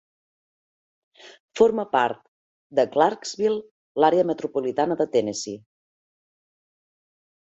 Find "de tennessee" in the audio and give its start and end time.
5.03-5.63